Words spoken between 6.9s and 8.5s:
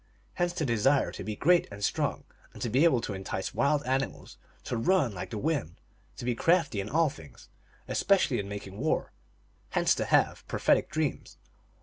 things, especially in